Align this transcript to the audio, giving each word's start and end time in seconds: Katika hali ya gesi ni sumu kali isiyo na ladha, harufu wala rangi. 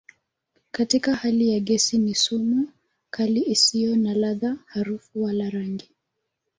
Katika 0.71 1.15
hali 1.15 1.49
ya 1.49 1.59
gesi 1.59 1.97
ni 1.97 2.15
sumu 2.15 2.69
kali 3.09 3.43
isiyo 3.43 3.95
na 3.95 4.13
ladha, 4.13 4.57
harufu 4.65 5.23
wala 5.23 5.49
rangi. 5.49 5.89